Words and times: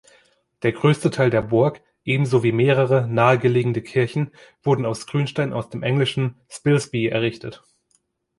Der 0.63 0.71
größte 0.71 1.11
Teil 1.11 1.29
der 1.29 1.43
Burg, 1.43 1.79
ebenso 2.05 2.41
wie 2.41 2.51
mehrere 2.51 3.07
nahegelegene 3.07 3.83
Kirchen, 3.83 4.31
wurde 4.63 4.87
aus 4.87 5.05
Grünstein 5.05 5.53
aus 5.53 5.69
dem 5.69 5.83
englischen 5.83 6.41
Spilsby 6.49 7.05
errichtet. 7.09 7.61